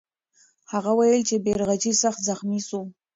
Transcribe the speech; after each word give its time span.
هغه 0.71 0.91
وویل 0.93 1.21
چې 1.29 1.35
بیرغچی 1.45 1.91
سخت 2.03 2.19
زخمي 2.29 2.59
سو. 2.67 2.79